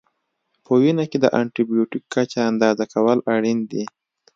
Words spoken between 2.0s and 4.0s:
کچه اندازه کول اړین دي.